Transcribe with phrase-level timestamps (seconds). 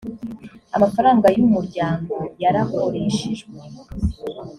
[0.75, 3.57] amafaranga y’umuryango yarakoreshejwe